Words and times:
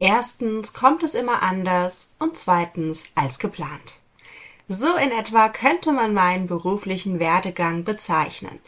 Erstens 0.00 0.72
kommt 0.72 1.02
es 1.02 1.14
immer 1.14 1.42
anders 1.42 2.14
und 2.18 2.34
zweitens 2.36 3.10
als 3.14 3.38
geplant. 3.38 4.00
So 4.66 4.96
in 4.96 5.12
etwa 5.12 5.50
könnte 5.50 5.92
man 5.92 6.14
meinen 6.14 6.46
beruflichen 6.46 7.20
Werdegang 7.20 7.84
bezeichnen. 7.84 8.58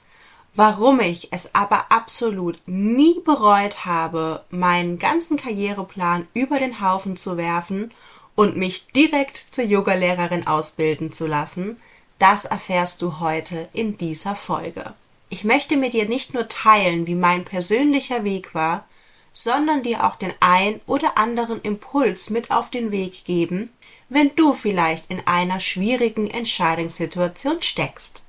Warum 0.54 1.00
ich 1.00 1.32
es 1.32 1.54
aber 1.54 1.90
absolut 1.90 2.60
nie 2.66 3.18
bereut 3.24 3.86
habe, 3.86 4.44
meinen 4.50 4.98
ganzen 4.98 5.38
Karriereplan 5.38 6.28
über 6.34 6.58
den 6.58 6.82
Haufen 6.82 7.16
zu 7.16 7.38
werfen 7.38 7.92
und 8.34 8.58
mich 8.58 8.88
direkt 8.88 9.38
zur 9.38 9.64
Yogalehrerin 9.64 10.46
ausbilden 10.46 11.12
zu 11.12 11.26
lassen, 11.26 11.78
das 12.18 12.44
erfährst 12.44 13.00
du 13.00 13.20
heute 13.20 13.70
in 13.72 13.96
dieser 13.96 14.34
Folge. 14.36 14.92
Ich 15.30 15.44
möchte 15.44 15.78
mit 15.78 15.94
dir 15.94 16.06
nicht 16.06 16.34
nur 16.34 16.46
teilen, 16.48 17.06
wie 17.06 17.14
mein 17.14 17.46
persönlicher 17.46 18.22
Weg 18.22 18.54
war, 18.54 18.84
sondern 19.32 19.82
dir 19.82 20.04
auch 20.04 20.16
den 20.16 20.32
ein 20.40 20.80
oder 20.86 21.18
anderen 21.18 21.60
Impuls 21.62 22.30
mit 22.30 22.50
auf 22.50 22.70
den 22.70 22.90
Weg 22.90 23.24
geben, 23.24 23.70
wenn 24.08 24.30
du 24.36 24.52
vielleicht 24.52 25.10
in 25.10 25.22
einer 25.26 25.60
schwierigen 25.60 26.28
Entscheidungssituation 26.28 27.62
steckst. 27.62 28.26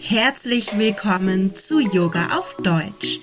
Herzlich 0.00 0.78
willkommen 0.78 1.54
zu 1.54 1.80
Yoga 1.80 2.38
auf 2.38 2.54
Deutsch. 2.62 3.20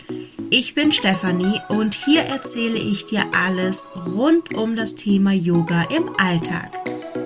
Ich 0.49 0.75
bin 0.75 0.91
Stefanie 0.91 1.61
und 1.69 1.95
hier 1.95 2.21
erzähle 2.21 2.77
ich 2.77 3.05
dir 3.07 3.25
alles 3.33 3.88
rund 4.05 4.53
um 4.53 4.75
das 4.75 4.95
Thema 4.95 5.31
Yoga 5.31 5.83
im 5.83 6.16
Alltag. 6.17 6.71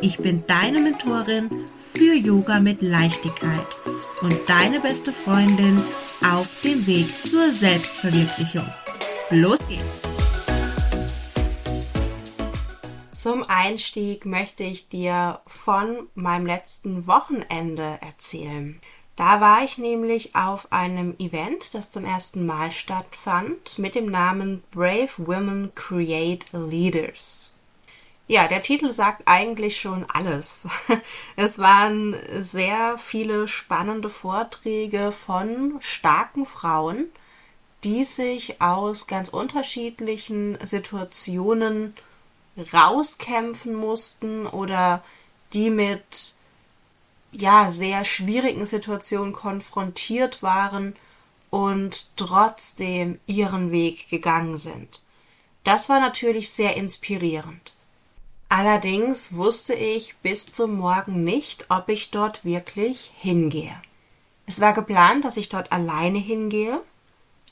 Ich 0.01 0.19
bin 0.19 0.43
deine 0.47 0.79
Mentorin 0.79 1.49
für 1.79 2.13
Yoga 2.13 2.59
mit 2.59 2.81
Leichtigkeit 2.81 3.67
und 4.21 4.37
deine 4.47 4.79
beste 4.79 5.11
Freundin 5.11 5.83
auf 6.23 6.61
dem 6.61 6.85
Weg 6.87 7.07
zur 7.25 7.51
Selbstverwirklichung. 7.51 8.67
Los 9.29 9.59
geht's! 9.67 10.17
Zum 13.11 13.43
Einstieg 13.43 14.25
möchte 14.25 14.63
ich 14.63 14.89
dir 14.89 15.41
von 15.47 16.07
meinem 16.13 16.45
letzten 16.45 17.07
Wochenende 17.07 17.97
erzählen. 18.01 18.79
Da 19.15 19.41
war 19.41 19.63
ich 19.63 19.79
nämlich 19.79 20.35
auf 20.35 20.71
einem 20.71 21.15
Event, 21.17 21.73
das 21.73 21.89
zum 21.89 22.05
ersten 22.05 22.45
Mal 22.45 22.71
stattfand, 22.71 23.79
mit 23.79 23.95
dem 23.95 24.05
Namen 24.05 24.63
Brave 24.69 25.09
Women 25.17 25.73
Create 25.73 26.45
Leaders. 26.53 27.56
Ja, 28.29 28.49
der 28.49 28.61
Titel 28.61 28.91
sagt 28.91 29.23
eigentlich 29.25 29.79
schon 29.79 30.05
alles. 30.09 30.67
Es 31.37 31.59
waren 31.59 32.15
sehr 32.41 32.97
viele 32.97 33.47
spannende 33.47 34.09
Vorträge 34.09 35.13
von 35.13 35.77
starken 35.79 36.45
Frauen, 36.45 37.05
die 37.85 38.03
sich 38.03 38.61
aus 38.61 39.07
ganz 39.07 39.29
unterschiedlichen 39.29 40.57
Situationen 40.65 41.93
rauskämpfen 42.73 43.75
mussten 43.75 44.45
oder 44.45 45.03
die 45.53 45.69
mit 45.69 46.35
ja 47.31 47.71
sehr 47.71 48.03
schwierigen 48.03 48.65
Situationen 48.65 49.31
konfrontiert 49.31 50.43
waren 50.43 50.95
und 51.49 52.09
trotzdem 52.17 53.19
ihren 53.25 53.71
Weg 53.71 54.09
gegangen 54.09 54.57
sind. 54.57 55.01
Das 55.63 55.87
war 55.87 56.01
natürlich 56.01 56.51
sehr 56.51 56.75
inspirierend. 56.75 57.76
Allerdings 58.49 59.35
wusste 59.35 59.73
ich 59.73 60.15
bis 60.17 60.51
zum 60.51 60.77
Morgen 60.77 61.23
nicht, 61.23 61.65
ob 61.69 61.89
ich 61.89 62.11
dort 62.11 62.45
wirklich 62.45 63.11
hingehe. 63.15 63.75
Es 64.45 64.61
war 64.61 64.73
geplant, 64.73 65.25
dass 65.25 65.35
ich 65.35 65.49
dort 65.49 65.71
alleine 65.71 66.19
hingehe. 66.19 66.79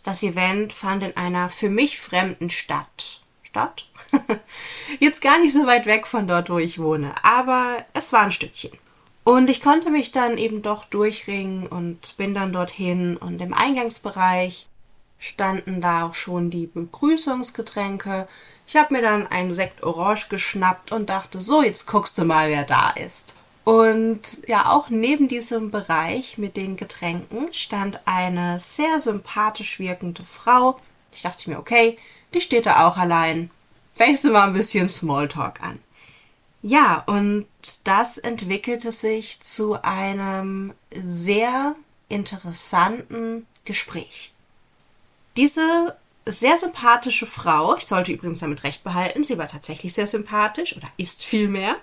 Das 0.03 0.23
Event 0.23 0.71
fand 0.71 1.03
in 1.03 1.17
einer 1.17 1.49
für 1.49 1.69
mich 1.69 1.99
fremden 1.99 2.49
Stadt 2.49 3.21
statt. 3.43 3.89
Jetzt 4.99 5.21
gar 5.21 5.39
nicht 5.39 5.53
so 5.53 5.65
weit 5.65 5.85
weg 5.85 6.07
von 6.07 6.27
dort, 6.27 6.49
wo 6.49 6.57
ich 6.57 6.79
wohne, 6.79 7.13
aber 7.23 7.85
es 7.93 8.13
war 8.13 8.21
ein 8.21 8.31
Stückchen. 8.31 8.71
Und 9.25 9.49
ich 9.49 9.61
konnte 9.61 9.89
mich 9.89 10.11
dann 10.11 10.37
eben 10.37 10.61
doch 10.61 10.85
durchringen 10.85 11.65
und 11.67 12.15
bin 12.17 12.35
dann 12.35 12.53
dorthin 12.53 13.17
und 13.17 13.41
im 13.41 13.53
Eingangsbereich 13.53 14.67
standen 15.17 15.81
da 15.81 16.05
auch 16.05 16.13
schon 16.13 16.51
die 16.51 16.67
Begrüßungsgetränke. 16.67 18.27
Ich 18.67 18.75
habe 18.75 18.93
mir 18.93 19.01
dann 19.01 19.27
einen 19.27 19.51
Sekt 19.51 19.83
Orange 19.83 20.27
geschnappt 20.29 20.91
und 20.91 21.09
dachte, 21.09 21.41
so, 21.41 21.61
jetzt 21.61 21.85
guckst 21.85 22.17
du 22.17 22.25
mal, 22.25 22.49
wer 22.49 22.63
da 22.63 22.89
ist. 22.91 23.35
Und 23.63 24.21
ja, 24.47 24.71
auch 24.71 24.89
neben 24.89 25.27
diesem 25.27 25.71
Bereich 25.71 26.37
mit 26.37 26.55
den 26.55 26.77
Getränken 26.77 27.51
stand 27.51 27.99
eine 28.05 28.59
sehr 28.59 28.99
sympathisch 28.99 29.79
wirkende 29.79 30.23
Frau. 30.23 30.77
Ich 31.11 31.23
dachte 31.23 31.49
mir, 31.49 31.57
okay, 31.57 31.97
die 32.33 32.41
steht 32.41 32.67
da 32.67 32.87
auch 32.87 32.97
allein. 32.97 33.49
Fängst 33.95 34.23
du 34.23 34.31
mal 34.31 34.47
ein 34.47 34.53
bisschen 34.53 34.89
Smalltalk 34.89 35.61
an. 35.63 35.79
Ja, 36.61 37.03
und 37.07 37.45
das 37.83 38.17
entwickelte 38.17 38.91
sich 38.91 39.39
zu 39.41 39.81
einem 39.83 40.73
sehr 40.91 41.75
interessanten 42.09 43.47
Gespräch. 43.65 44.33
Diese 45.37 45.95
sehr 46.25 46.57
sympathische 46.57 47.25
Frau, 47.25 47.75
ich 47.75 47.85
sollte 47.85 48.11
übrigens 48.11 48.39
damit 48.39 48.63
recht 48.63 48.83
behalten, 48.83 49.23
sie 49.23 49.37
war 49.37 49.47
tatsächlich 49.47 49.93
sehr 49.93 50.07
sympathisch 50.07 50.75
oder 50.75 50.87
ist 50.97 51.23
vielmehr, 51.23 51.75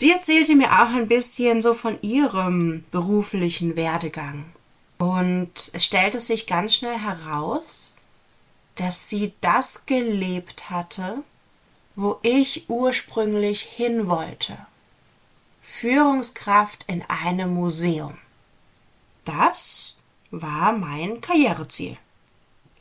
die 0.00 0.10
erzählte 0.10 0.54
mir 0.54 0.72
auch 0.72 0.94
ein 0.94 1.08
bisschen 1.08 1.62
so 1.62 1.74
von 1.74 2.00
ihrem 2.02 2.84
beruflichen 2.90 3.76
Werdegang. 3.76 4.52
Und 4.98 5.70
es 5.72 5.84
stellte 5.84 6.20
sich 6.20 6.46
ganz 6.46 6.74
schnell 6.74 6.98
heraus, 6.98 7.94
dass 8.76 9.08
sie 9.08 9.32
das 9.40 9.86
gelebt 9.86 10.70
hatte, 10.70 11.22
wo 11.96 12.18
ich 12.22 12.68
ursprünglich 12.68 13.62
hin 13.62 14.08
wollte. 14.08 14.56
Führungskraft 15.62 16.84
in 16.88 17.02
einem 17.08 17.54
Museum. 17.54 18.18
Das 19.24 19.96
war 20.30 20.72
mein 20.72 21.20
Karriereziel. 21.20 21.96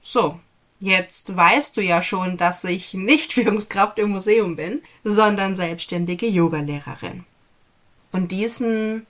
So, 0.01 0.39
jetzt 0.81 1.35
weißt 1.35 1.77
du 1.77 1.81
ja 1.81 2.01
schon, 2.01 2.35
dass 2.35 2.63
ich 2.65 2.93
nicht 2.93 3.33
Führungskraft 3.35 3.97
im 3.99 4.09
Museum 4.09 4.57
bin, 4.57 4.81
sondern 5.03 5.55
selbstständige 5.55 6.27
Yogalehrerin. 6.27 7.23
Und 8.11 8.31
diesen 8.31 9.05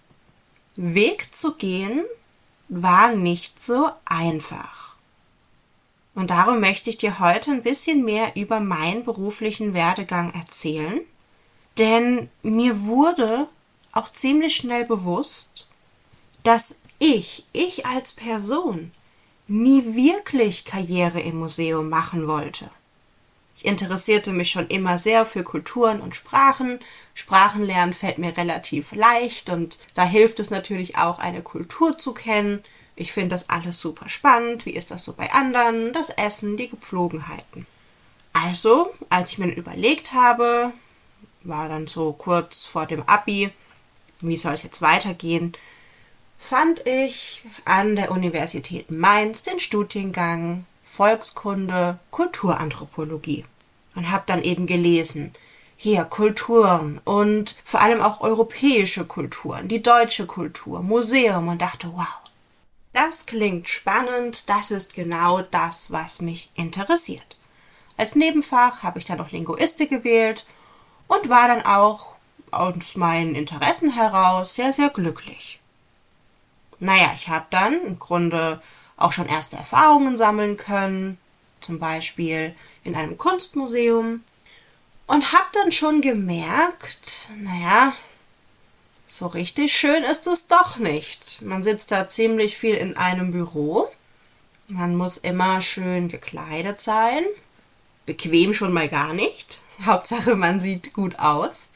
Weg 0.76 1.34
zu 1.34 1.56
gehen 1.56 2.04
war 2.70 3.14
nicht 3.16 3.62
so 3.62 3.90
einfach. 4.06 4.96
Und 6.14 6.30
darum 6.30 6.60
möchte 6.60 6.90
ich 6.90 6.98
dir 6.98 7.20
heute 7.20 7.52
ein 7.52 7.64
bisschen 7.64 8.04
mehr 8.04 8.36
über 8.36 8.60
meinen 8.60 9.04
beruflichen 9.04 9.74
Werdegang 9.74 10.34
erzählen. 10.34 11.02
Denn 11.78 12.30
mir 12.44 12.86
wurde 12.86 13.48
auch 13.94 14.12
ziemlich 14.12 14.56
schnell 14.56 14.86
bewusst, 14.86 15.70
dass 16.44 16.82
ich, 17.00 17.46
ich 17.54 17.86
als 17.86 18.12
Person, 18.12 18.92
nie 19.52 19.96
wirklich 19.96 20.66
Karriere 20.66 21.20
im 21.20 21.40
Museum 21.40 21.90
machen 21.90 22.28
wollte. 22.28 22.70
Ich 23.56 23.66
interessierte 23.66 24.32
mich 24.32 24.50
schon 24.50 24.68
immer 24.68 24.98
sehr 24.98 25.26
für 25.26 25.44
Kulturen 25.44 26.02
und 26.02 26.16
Sprachen. 26.16 26.80
Sprachenlernen 27.14 27.94
fällt 27.94 28.18
mir 28.18 28.36
relativ 28.36 28.94
leicht 28.94 29.50
und 29.50 29.80
da 29.94 30.04
hilft 30.04 30.40
es 30.40 30.50
natürlich 30.50 30.98
auch, 30.98 31.20
eine 31.20 31.42
Kultur 31.42 31.98
zu 31.98 32.14
kennen, 32.14 32.64
ich 32.96 33.14
finde 33.14 33.30
das 33.30 33.50
alles 33.50 33.80
super 33.80 34.10
spannend. 34.10 34.66
Wie 34.66 34.76
ist 34.76 34.92
das 34.92 35.04
so 35.04 35.14
bei 35.14 35.32
anderen? 35.32 35.92
Das 35.94 36.10
Essen, 36.10 36.58
die 36.58 36.70
Gepflogenheiten. 36.70 37.66
Also, 38.34 38.92
als 39.10 39.32
ich 39.32 39.38
mir 39.38 39.52
überlegt 39.54 40.14
habe, 40.14 40.72
war 41.44 41.68
dann 41.68 41.88
so 41.88 42.14
kurz 42.14 42.66
vor 42.66 42.86
dem 42.86 43.02
Abi, 43.04 43.52
wie 44.22 44.38
soll 44.38 44.54
es 44.54 44.64
jetzt 44.64 44.82
weitergehen, 44.82 45.54
fand 46.42 46.86
ich 46.88 47.44
an 47.66 47.96
der 47.96 48.12
Universität 48.12 48.90
Mainz 48.90 49.44
den 49.44 49.60
Studiengang 49.60 50.66
Volkskunde 50.84 52.00
Kulturanthropologie 52.10 53.46
und 53.96 54.12
habe 54.12 54.24
dann 54.26 54.42
eben 54.42 54.66
gelesen, 54.66 55.34
hier 55.78 56.04
Kulturen 56.04 57.00
und 57.06 57.56
vor 57.64 57.82
allem 57.82 58.02
auch 58.02 58.22
europäische 58.22 59.06
Kulturen, 59.06 59.68
die 59.68 59.82
deutsche 59.82 60.26
Kultur, 60.26 60.82
Museum 60.82 61.48
und 61.48 61.62
dachte, 61.62 61.94
wow, 61.94 62.08
das 62.92 63.28
klingt 63.28 63.70
spannend, 63.70 64.50
das 64.50 64.72
ist 64.72 64.96
genau 64.96 65.44
das, 65.44 65.92
was 65.92 66.22
mich 66.22 66.52
interessiert. 66.56 67.38
Als 67.98 68.16
Nebenfach 68.16 68.84
habe 68.84 69.00
ich 69.00 69.06
dann 69.06 69.20
noch 69.20 69.32
Linguistik 69.32 69.92
gewählt 69.92 70.46
und 71.08 71.30
war 71.30 71.48
dann 71.48 71.62
auch 71.62 72.16
aus 72.50 72.96
meinen 72.96 73.36
Interessen 73.36 73.94
heraus 73.94 74.56
sehr, 74.56 74.74
sehr 74.74 74.90
glücklich. 74.90 75.61
Naja, 76.82 77.12
ich 77.14 77.30
habe 77.30 77.46
dann 77.52 77.80
im 77.86 78.00
Grunde 78.00 78.60
auch 78.98 79.12
schon 79.12 79.28
erste 79.28 79.56
Erfahrungen 79.56 80.18
sammeln 80.18 80.58
können, 80.58 81.20
zum 81.60 81.78
Beispiel 81.78 82.56
in 82.84 82.96
einem 82.96 83.18
Kunstmuseum, 83.18 84.24
und 85.06 85.32
habe 85.32 85.46
dann 85.54 85.72
schon 85.72 86.02
gemerkt, 86.02 87.30
naja, 87.38 87.94
so 89.06 89.28
richtig 89.28 89.76
schön 89.76 90.04
ist 90.04 90.26
es 90.26 90.48
doch 90.48 90.78
nicht. 90.78 91.44
Man 91.44 91.62
sitzt 91.62 91.92
da 91.92 92.10
ziemlich 92.10 92.58
viel 92.58 92.74
in 92.76 92.98
einem 92.98 93.32
Büro. 93.32 93.88
Man 94.68 94.96
muss 94.96 95.18
immer 95.18 95.62
schön 95.62 96.08
gekleidet 96.08 96.80
sein. 96.80 97.24
Bequem 98.08 98.56
schon 98.56 98.74
mal 98.74 98.90
gar 98.90 99.14
nicht. 99.14 99.60
Hauptsache, 99.86 100.36
man 100.36 100.60
sieht 100.60 100.94
gut 100.94 101.20
aus. 101.20 101.74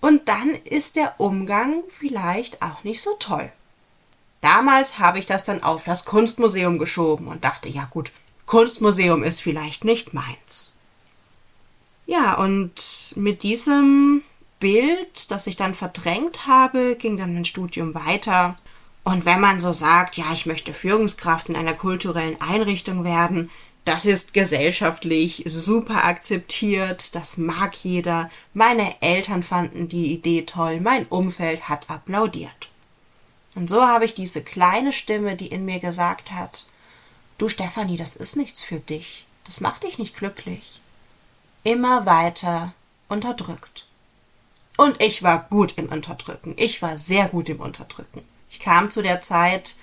Und 0.00 0.28
dann 0.28 0.50
ist 0.50 0.94
der 0.94 1.18
Umgang 1.18 1.82
vielleicht 1.88 2.62
auch 2.62 2.84
nicht 2.84 3.02
so 3.02 3.14
toll. 3.18 3.50
Damals 4.44 4.98
habe 4.98 5.18
ich 5.18 5.24
das 5.24 5.44
dann 5.44 5.62
auf 5.62 5.84
das 5.84 6.04
Kunstmuseum 6.04 6.78
geschoben 6.78 7.28
und 7.28 7.44
dachte, 7.44 7.70
ja 7.70 7.86
gut, 7.86 8.12
Kunstmuseum 8.44 9.22
ist 9.24 9.40
vielleicht 9.40 9.86
nicht 9.86 10.12
meins. 10.12 10.76
Ja, 12.04 12.34
und 12.34 13.14
mit 13.16 13.42
diesem 13.42 14.20
Bild, 14.60 15.30
das 15.30 15.46
ich 15.46 15.56
dann 15.56 15.72
verdrängt 15.72 16.46
habe, 16.46 16.94
ging 16.96 17.16
dann 17.16 17.32
mein 17.32 17.46
Studium 17.46 17.94
weiter. 17.94 18.58
Und 19.02 19.24
wenn 19.24 19.40
man 19.40 19.60
so 19.60 19.72
sagt, 19.72 20.18
ja, 20.18 20.26
ich 20.34 20.44
möchte 20.44 20.74
Führungskraft 20.74 21.48
in 21.48 21.56
einer 21.56 21.72
kulturellen 21.72 22.38
Einrichtung 22.42 23.02
werden, 23.02 23.50
das 23.86 24.04
ist 24.04 24.34
gesellschaftlich 24.34 25.44
super 25.46 26.04
akzeptiert, 26.04 27.14
das 27.14 27.38
mag 27.38 27.74
jeder. 27.76 28.28
Meine 28.52 29.00
Eltern 29.00 29.42
fanden 29.42 29.88
die 29.88 30.12
Idee 30.12 30.42
toll, 30.42 30.80
mein 30.80 31.06
Umfeld 31.06 31.70
hat 31.70 31.88
applaudiert. 31.88 32.68
Und 33.54 33.70
so 33.70 33.86
habe 33.86 34.04
ich 34.04 34.14
diese 34.14 34.42
kleine 34.42 34.92
Stimme, 34.92 35.36
die 35.36 35.46
in 35.46 35.64
mir 35.64 35.78
gesagt 35.78 36.32
hat, 36.32 36.66
du 37.38 37.48
Stefanie, 37.48 37.96
das 37.96 38.16
ist 38.16 38.36
nichts 38.36 38.64
für 38.64 38.80
dich, 38.80 39.26
das 39.44 39.60
macht 39.60 39.84
dich 39.84 39.98
nicht 39.98 40.16
glücklich, 40.16 40.80
immer 41.62 42.06
weiter 42.06 42.74
unterdrückt. 43.08 43.86
Und 44.76 45.00
ich 45.00 45.22
war 45.22 45.46
gut 45.50 45.74
im 45.76 45.88
Unterdrücken, 45.88 46.54
ich 46.56 46.82
war 46.82 46.98
sehr 46.98 47.28
gut 47.28 47.48
im 47.48 47.60
Unterdrücken. 47.60 48.22
Ich 48.50 48.58
kam 48.58 48.90
zu 48.90 49.02
der 49.02 49.20
Zeit, 49.20 49.76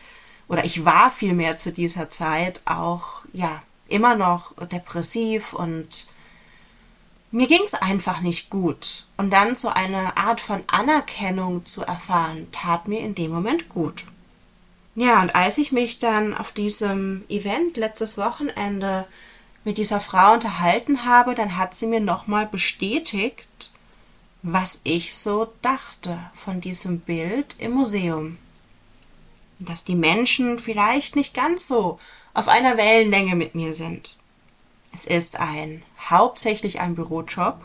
oder 0.48 0.66
ich 0.66 0.84
war 0.84 1.12
vielmehr 1.12 1.58
zu 1.58 1.72
dieser 1.72 2.10
Zeit 2.10 2.62
auch, 2.66 3.24
ja, 3.32 3.64
immer 3.88 4.16
noch 4.16 4.54
depressiv 4.68 5.54
und 5.54 6.08
mir 7.32 7.48
ging 7.48 7.62
es 7.66 7.74
einfach 7.74 8.22
nicht 8.22 8.50
gut. 8.50 9.06
Und 9.18 9.32
dann 9.32 9.56
so 9.56 9.70
eine 9.70 10.18
Art 10.18 10.42
von 10.42 10.62
Anerkennung 10.68 11.66
zu 11.66 11.84
erfahren, 11.84 12.48
tat 12.52 12.88
mir 12.88 13.00
in 13.00 13.16
dem 13.16 13.32
Moment 13.32 13.70
gut. 13.70 14.06
Ja, 14.96 15.22
und 15.22 15.34
als 15.34 15.58
ich 15.58 15.72
mich 15.72 16.00
dann 16.00 16.36
auf 16.36 16.52
diesem 16.52 17.24
Event 17.30 17.78
letztes 17.78 18.18
Wochenende 18.18 19.08
mit 19.64 19.78
dieser 19.78 20.02
Frau 20.02 20.34
unterhalten 20.34 21.06
habe, 21.06 21.34
dann 21.34 21.58
hat 21.58 21.74
sie 21.74 21.88
mir 21.88 22.02
nochmal 22.02 22.46
bestätigt, 22.46 23.72
was 24.44 24.82
ich 24.84 25.16
so 25.16 25.54
dachte 25.62 26.20
von 26.34 26.60
diesem 26.60 27.00
Bild 27.00 27.56
im 27.60 27.72
Museum. 27.72 28.38
Dass 29.60 29.86
die 29.86 29.96
Menschen 29.96 30.60
vielleicht 30.60 31.16
nicht 31.16 31.34
ganz 31.34 31.68
so 31.68 32.00
auf 32.34 32.48
einer 32.48 32.76
Wellenlänge 32.76 33.36
mit 33.36 33.56
mir 33.56 33.74
sind. 33.74 34.18
Es 34.94 35.06
ist 35.06 35.40
ein 35.40 35.84
hauptsächlich 36.10 36.80
ein 36.80 36.96
Bürojob 36.96 37.64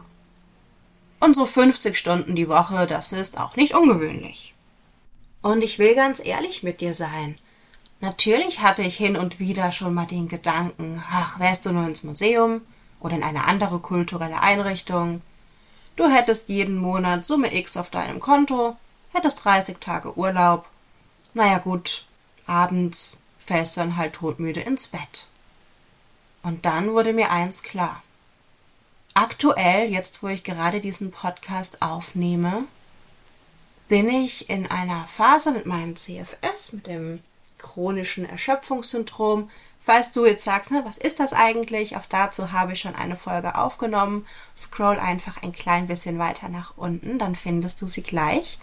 und 1.20 1.34
so 1.34 1.46
50 1.46 1.96
Stunden 1.96 2.36
die 2.36 2.48
Woche, 2.48 2.86
das 2.86 3.12
ist 3.12 3.38
auch 3.38 3.56
nicht 3.56 3.74
ungewöhnlich. 3.74 4.54
Und 5.42 5.62
ich 5.62 5.78
will 5.78 5.94
ganz 5.94 6.24
ehrlich 6.24 6.62
mit 6.62 6.80
dir 6.80 6.94
sein. 6.94 7.38
Natürlich 8.00 8.60
hatte 8.60 8.82
ich 8.82 8.96
hin 8.96 9.16
und 9.16 9.40
wieder 9.40 9.72
schon 9.72 9.94
mal 9.94 10.06
den 10.06 10.28
Gedanken, 10.28 11.02
ach, 11.10 11.38
wärst 11.38 11.66
du 11.66 11.72
nur 11.72 11.86
ins 11.86 12.04
Museum 12.04 12.60
oder 13.00 13.16
in 13.16 13.22
eine 13.22 13.44
andere 13.44 13.78
kulturelle 13.78 14.40
Einrichtung. 14.40 15.22
Du 15.96 16.08
hättest 16.08 16.48
jeden 16.48 16.76
Monat 16.76 17.24
Summe 17.24 17.54
X 17.54 17.76
auf 17.76 17.90
deinem 17.90 18.20
Konto, 18.20 18.76
hättest 19.12 19.44
30 19.44 19.78
Tage 19.78 20.16
Urlaub. 20.16 20.66
Naja 21.32 21.58
gut, 21.58 22.06
abends 22.46 23.22
fällst 23.38 23.76
du 23.76 23.80
dann 23.80 23.96
halt 23.96 24.14
todmüde 24.14 24.60
ins 24.60 24.88
Bett. 24.88 25.28
Und 26.46 26.64
dann 26.64 26.92
wurde 26.92 27.12
mir 27.12 27.32
eins 27.32 27.64
klar. 27.64 28.04
Aktuell, 29.14 29.90
jetzt 29.90 30.22
wo 30.22 30.28
ich 30.28 30.44
gerade 30.44 30.80
diesen 30.80 31.10
Podcast 31.10 31.82
aufnehme, 31.82 32.62
bin 33.88 34.08
ich 34.08 34.48
in 34.48 34.70
einer 34.70 35.08
Phase 35.08 35.50
mit 35.50 35.66
meinem 35.66 35.96
CFS, 35.96 36.72
mit 36.72 36.86
dem 36.86 37.18
chronischen 37.58 38.24
Erschöpfungssyndrom. 38.24 39.50
Falls 39.80 40.12
du 40.12 40.24
jetzt 40.24 40.44
sagst, 40.44 40.70
ne, 40.70 40.82
was 40.84 40.98
ist 40.98 41.18
das 41.18 41.32
eigentlich? 41.32 41.96
Auch 41.96 42.06
dazu 42.06 42.52
habe 42.52 42.74
ich 42.74 42.80
schon 42.80 42.94
eine 42.94 43.16
Folge 43.16 43.56
aufgenommen. 43.56 44.24
Scroll 44.56 45.00
einfach 45.00 45.42
ein 45.42 45.50
klein 45.50 45.88
bisschen 45.88 46.20
weiter 46.20 46.48
nach 46.48 46.74
unten, 46.76 47.18
dann 47.18 47.34
findest 47.34 47.82
du 47.82 47.88
sie 47.88 48.02
gleich. 48.02 48.60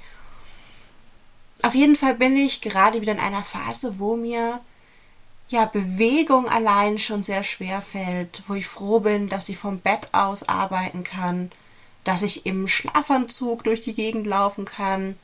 Auf 1.62 1.75
jeden 1.75 1.97
Fall 1.97 2.15
bin 2.15 2.38
ich 2.38 2.62
gerade 2.62 3.01
wieder 3.01 3.12
in 3.12 3.19
einer 3.19 3.44
Phase, 3.44 4.00
wo 4.00 4.15
mir 4.15 4.62
ja, 5.50 5.66
Bewegung 5.66 6.48
allein 6.48 6.98
schon 6.98 7.24
sehr 7.24 7.44
schwer 7.44 7.81
fällt, 7.81 8.44
wo 8.48 8.56
ich 8.56 8.68
froh 8.68 9.00
bin, 9.00 9.28
dass 9.28 9.50
ich 9.50 9.57
vom 9.57 9.80
Bett 9.80 10.07
aus 10.13 10.48
arbeiten 10.50 11.04
kann, 11.04 11.51
dass 12.04 12.22
ich 12.22 12.45
im 12.45 12.68
Schlafanzug 12.68 13.63
durch 13.63 13.81
die 13.81 13.94
Gegend 13.94 14.28
laufen 14.28 14.66
kann 14.66 15.18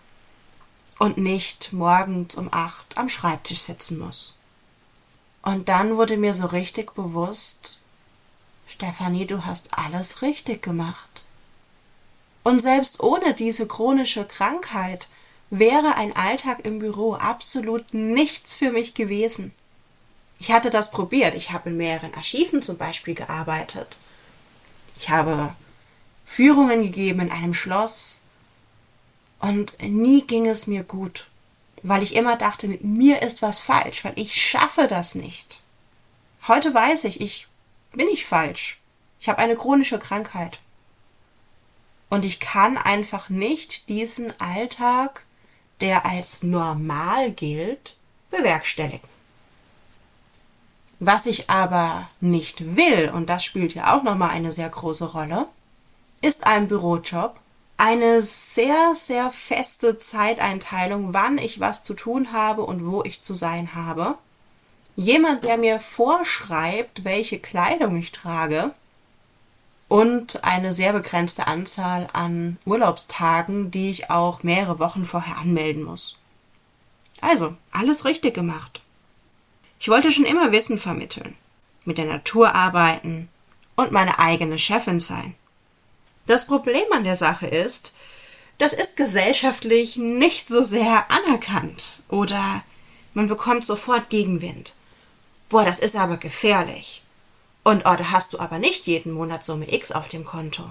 und 0.97 1.17
nicht 1.17 1.73
morgens 1.73 2.35
um 2.35 2.49
acht 2.51 2.97
am 2.97 3.09
Schreibtisch 3.09 3.59
sitzen 3.61 3.99
muss. 3.99 4.35
Und 5.41 5.69
dann 5.69 5.97
wurde 5.97 6.17
mir 6.17 6.33
so 6.33 6.45
richtig 6.47 6.93
bewusst, 6.93 7.81
Stefanie, 8.67 9.25
du 9.25 9.45
hast 9.45 9.77
alles 9.77 10.21
richtig 10.21 10.61
gemacht. 10.61 11.23
Und 12.43 12.61
selbst 12.61 13.01
ohne 13.01 13.33
diese 13.33 13.65
chronische 13.67 14.25
Krankheit 14.25 15.07
wäre 15.49 15.95
ein 15.95 16.15
Alltag 16.15 16.65
im 16.65 16.79
Büro 16.79 17.15
absolut 17.15 17.93
nichts 17.93 18.53
für 18.53 18.71
mich 18.71 18.93
gewesen. 18.93 19.53
Ich 20.39 20.51
hatte 20.51 20.69
das 20.69 20.91
probiert. 20.91 21.35
Ich 21.35 21.51
habe 21.51 21.69
in 21.69 21.77
mehreren 21.77 22.13
Archiven 22.15 22.61
zum 22.61 22.77
Beispiel 22.77 23.13
gearbeitet. 23.13 23.97
Ich 24.97 25.09
habe 25.09 25.53
Führungen 26.25 26.81
gegeben 26.81 27.19
in 27.19 27.31
einem 27.31 27.53
Schloss. 27.53 28.21
Und 29.39 29.81
nie 29.81 30.25
ging 30.25 30.47
es 30.47 30.67
mir 30.67 30.83
gut, 30.83 31.27
weil 31.83 32.03
ich 32.03 32.15
immer 32.15 32.35
dachte, 32.35 32.67
mit 32.67 32.83
mir 32.83 33.21
ist 33.21 33.41
was 33.41 33.59
falsch, 33.59 34.03
weil 34.03 34.13
ich 34.17 34.33
schaffe 34.33 34.87
das 34.87 35.15
nicht. 35.15 35.61
Heute 36.47 36.73
weiß 36.73 37.05
ich, 37.05 37.21
ich 37.21 37.47
bin 37.93 38.07
nicht 38.07 38.25
falsch. 38.25 38.79
Ich 39.19 39.29
habe 39.29 39.39
eine 39.39 39.55
chronische 39.55 39.99
Krankheit. 39.99 40.59
Und 42.09 42.25
ich 42.25 42.39
kann 42.39 42.77
einfach 42.77 43.29
nicht 43.29 43.87
diesen 43.87 44.37
Alltag, 44.39 45.25
der 45.79 46.05
als 46.05 46.43
normal 46.43 47.31
gilt, 47.31 47.97
bewerkstelligen. 48.31 49.18
Was 50.99 51.25
ich 51.25 51.49
aber 51.49 52.09
nicht 52.19 52.75
will, 52.75 53.09
und 53.13 53.29
das 53.29 53.43
spielt 53.43 53.73
ja 53.73 53.95
auch 53.95 54.03
nochmal 54.03 54.31
eine 54.31 54.51
sehr 54.51 54.69
große 54.69 55.13
Rolle, 55.13 55.47
ist 56.21 56.45
ein 56.45 56.67
Bürojob, 56.67 57.39
eine 57.77 58.21
sehr, 58.21 58.93
sehr 58.95 59.31
feste 59.31 59.97
Zeiteinteilung, 59.97 61.13
wann 61.13 61.37
ich 61.37 61.61
was 61.61 61.83
zu 61.85 61.93
tun 61.93 62.33
habe 62.33 62.63
und 62.63 62.85
wo 62.85 63.03
ich 63.03 63.21
zu 63.21 63.33
sein 63.33 63.73
habe. 63.73 64.15
Jemand, 64.97 65.45
der 65.45 65.57
mir 65.57 65.79
vorschreibt, 65.79 67.05
welche 67.05 67.39
Kleidung 67.39 67.95
ich 67.95 68.11
trage 68.11 68.73
und 69.87 70.43
eine 70.43 70.73
sehr 70.73 70.91
begrenzte 70.91 71.47
Anzahl 71.47 72.07
an 72.11 72.57
Urlaubstagen, 72.65 73.71
die 73.71 73.89
ich 73.89 74.09
auch 74.09 74.43
mehrere 74.43 74.79
Wochen 74.79 75.05
vorher 75.05 75.37
anmelden 75.37 75.83
muss. 75.83 76.17
Also, 77.21 77.55
alles 77.71 78.03
richtig 78.03 78.33
gemacht. 78.33 78.81
Ich 79.79 79.87
wollte 79.87 80.11
schon 80.11 80.25
immer 80.25 80.51
Wissen 80.51 80.77
vermitteln, 80.77 81.35
mit 81.85 81.97
der 81.97 82.05
Natur 82.05 82.53
arbeiten 82.53 83.29
und 83.75 83.91
meine 83.91 84.19
eigene 84.19 84.59
Chefin 84.59 84.99
sein. 84.99 85.35
Das 86.27 86.45
Problem 86.45 86.83
an 86.91 87.05
der 87.05 87.15
Sache 87.15 87.47
ist, 87.47 87.97
das 88.57 88.73
ist 88.73 88.97
gesellschaftlich 88.97 89.95
nicht 89.95 90.49
so 90.49 90.63
sehr 90.63 91.09
anerkannt 91.09 92.03
oder 92.09 92.63
man 93.13 93.27
bekommt 93.27 93.65
sofort 93.65 94.09
Gegenwind. 94.09 94.73
Boah, 95.47 95.63
das 95.63 95.79
ist 95.79 95.95
aber 95.95 96.17
gefährlich. 96.17 97.01
Und 97.63 97.85
oh, 97.85 97.95
da 97.95 98.11
hast 98.11 98.33
du 98.33 98.39
aber 98.39 98.59
nicht 98.59 98.85
jeden 98.85 99.13
Monat 99.13 99.43
Summe 99.43 99.73
X 99.73 99.91
auf 99.91 100.09
dem 100.09 100.25
Konto. 100.25 100.69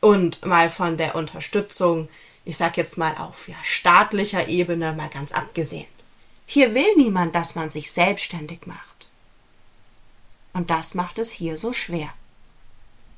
Und 0.00 0.44
mal 0.44 0.68
von 0.68 0.96
der 0.96 1.14
Unterstützung, 1.14 2.08
ich 2.44 2.56
sag 2.56 2.76
jetzt 2.76 2.98
mal 2.98 3.16
auf 3.16 3.48
ja, 3.48 3.54
staatlicher 3.62 4.48
Ebene 4.48 4.92
mal 4.92 5.08
ganz 5.08 5.32
abgesehen. 5.32 5.86
Hier 6.46 6.74
will 6.74 6.96
niemand, 6.96 7.34
dass 7.34 7.54
man 7.54 7.70
sich 7.70 7.90
selbstständig 7.90 8.66
macht. 8.66 9.08
Und 10.52 10.70
das 10.70 10.94
macht 10.94 11.18
es 11.18 11.30
hier 11.30 11.56
so 11.56 11.72
schwer. 11.72 12.12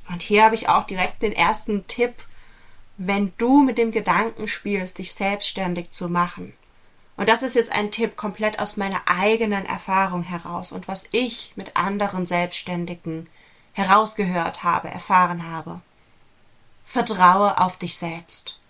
Und 0.08 0.22
hier 0.22 0.44
habe 0.44 0.54
ich 0.54 0.68
auch 0.68 0.84
direkt 0.84 1.22
den 1.22 1.32
ersten 1.32 1.86
Tipp, 1.86 2.14
wenn 2.96 3.32
du 3.38 3.62
mit 3.62 3.78
dem 3.78 3.90
Gedanken 3.90 4.46
spielst, 4.46 4.98
dich 4.98 5.12
selbstständig 5.14 5.90
zu 5.90 6.08
machen. 6.08 6.54
Und 7.16 7.28
das 7.28 7.42
ist 7.42 7.54
jetzt 7.54 7.72
ein 7.72 7.90
Tipp 7.90 8.16
komplett 8.16 8.58
aus 8.58 8.76
meiner 8.76 9.02
eigenen 9.06 9.66
Erfahrung 9.66 10.22
heraus 10.22 10.72
und 10.72 10.88
was 10.88 11.08
ich 11.12 11.52
mit 11.56 11.76
anderen 11.76 12.26
Selbstständigen 12.26 13.28
herausgehört 13.72 14.62
habe, 14.62 14.88
erfahren 14.88 15.48
habe. 15.48 15.80
Vertraue 16.84 17.60
auf 17.60 17.78
dich 17.78 17.96
selbst. 17.96 18.60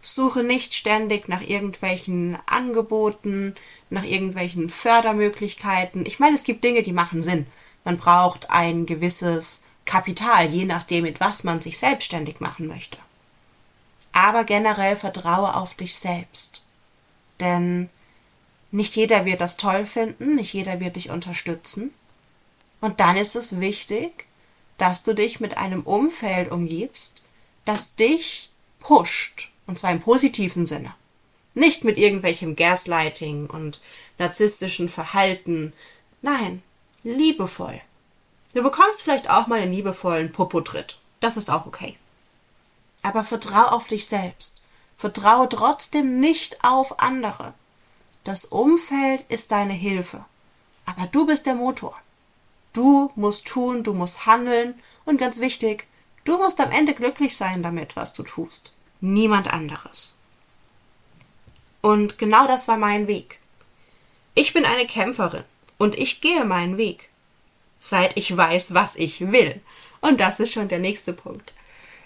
Suche 0.00 0.42
nicht 0.42 0.74
ständig 0.74 1.28
nach 1.28 1.40
irgendwelchen 1.40 2.38
Angeboten, 2.46 3.54
nach 3.90 4.04
irgendwelchen 4.04 4.70
Fördermöglichkeiten. 4.70 6.06
Ich 6.06 6.18
meine, 6.18 6.36
es 6.36 6.44
gibt 6.44 6.62
Dinge, 6.62 6.82
die 6.82 6.92
machen 6.92 7.22
Sinn. 7.22 7.46
Man 7.84 7.96
braucht 7.96 8.50
ein 8.50 8.86
gewisses 8.86 9.62
Kapital, 9.84 10.46
je 10.46 10.64
nachdem, 10.64 11.04
mit 11.04 11.20
was 11.20 11.44
man 11.44 11.60
sich 11.60 11.78
selbstständig 11.78 12.40
machen 12.40 12.66
möchte. 12.66 12.98
Aber 14.12 14.44
generell 14.44 14.96
vertraue 14.96 15.54
auf 15.54 15.74
dich 15.74 15.94
selbst. 15.96 16.64
Denn 17.40 17.90
nicht 18.70 18.96
jeder 18.96 19.24
wird 19.24 19.40
das 19.40 19.56
toll 19.56 19.86
finden, 19.86 20.36
nicht 20.36 20.52
jeder 20.52 20.80
wird 20.80 20.96
dich 20.96 21.10
unterstützen. 21.10 21.94
Und 22.80 23.00
dann 23.00 23.16
ist 23.16 23.36
es 23.36 23.60
wichtig, 23.60 24.26
dass 24.78 25.02
du 25.02 25.14
dich 25.14 25.40
mit 25.40 25.56
einem 25.56 25.82
Umfeld 25.82 26.50
umgibst, 26.50 27.22
das 27.64 27.96
dich 27.96 28.50
pusht, 28.80 29.50
und 29.66 29.78
zwar 29.78 29.92
im 29.92 30.00
positiven 30.00 30.66
Sinne. 30.66 30.94
Nicht 31.54 31.84
mit 31.84 31.98
irgendwelchem 31.98 32.54
Gaslighting 32.54 33.46
und 33.46 33.80
narzisstischen 34.18 34.88
Verhalten. 34.88 35.72
Nein, 36.22 36.62
liebevoll. 37.02 37.80
Du 38.54 38.62
bekommst 38.62 39.02
vielleicht 39.02 39.30
auch 39.30 39.46
mal 39.46 39.60
einen 39.60 39.72
liebevollen 39.72 40.32
Popotritt. 40.32 40.98
Das 41.20 41.36
ist 41.36 41.50
auch 41.50 41.66
okay. 41.66 41.96
Aber 43.02 43.24
vertrau 43.24 43.66
auf 43.66 43.88
dich 43.88 44.06
selbst. 44.06 44.60
Vertraue 44.98 45.48
trotzdem 45.48 46.20
nicht 46.20 46.64
auf 46.64 47.00
andere. 47.00 47.54
Das 48.24 48.46
Umfeld 48.46 49.24
ist 49.28 49.50
deine 49.50 49.72
Hilfe. 49.74 50.24
Aber 50.84 51.06
du 51.06 51.26
bist 51.26 51.46
der 51.46 51.54
Motor. 51.54 51.94
Du 52.72 53.10
musst 53.14 53.46
tun, 53.46 53.82
du 53.82 53.94
musst 53.94 54.26
handeln 54.26 54.74
und 55.04 55.18
ganz 55.18 55.40
wichtig, 55.40 55.86
du 56.24 56.36
musst 56.36 56.60
am 56.60 56.70
Ende 56.70 56.92
glücklich 56.92 57.36
sein 57.36 57.62
damit, 57.62 57.96
was 57.96 58.12
du 58.12 58.22
tust. 58.22 58.72
Niemand 59.00 59.52
anderes. 59.52 60.18
Und 61.80 62.18
genau 62.18 62.46
das 62.46 62.68
war 62.68 62.76
mein 62.76 63.06
Weg. 63.06 63.40
Ich 64.34 64.52
bin 64.52 64.64
eine 64.64 64.86
Kämpferin 64.86 65.44
und 65.78 65.98
ich 65.98 66.20
gehe 66.20 66.44
meinen 66.44 66.78
Weg. 66.78 67.10
Seit 67.78 68.16
ich 68.16 68.36
weiß, 68.36 68.74
was 68.74 68.96
ich 68.96 69.32
will. 69.32 69.60
Und 70.00 70.20
das 70.20 70.40
ist 70.40 70.52
schon 70.52 70.68
der 70.68 70.78
nächste 70.78 71.12
Punkt. 71.12 71.52